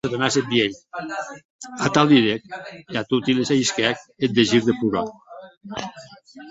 Atau 1.87 2.03
didec, 2.11 2.41
e 2.93 2.95
a 2.99 3.03
toti 3.09 3.31
les 3.35 3.51
ahisquèc 3.53 3.97
eth 4.23 4.35
desir 4.39 4.61
de 4.67 4.73
plorar. 4.79 5.07